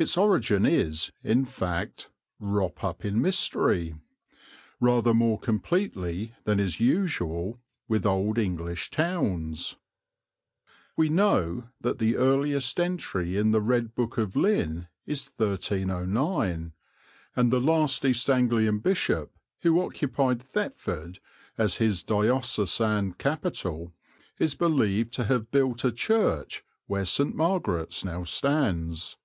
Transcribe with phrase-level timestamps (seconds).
[0.00, 3.96] Its origin is, in fact, "wrop up in mystery"
[4.78, 7.58] rather more completely than is usual
[7.88, 9.74] with old English towns.
[10.96, 16.74] We know that the earliest entry in the Red Book of Lynn is 1309,
[17.34, 21.18] and the last East Anglian bishop who occupied Thetford
[21.56, 23.92] as his diocesan capital
[24.38, 27.34] is believed to have built a church where St.
[27.34, 29.16] Margaret's now stands.